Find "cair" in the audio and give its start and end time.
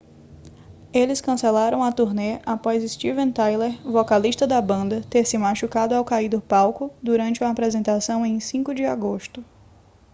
6.03-6.27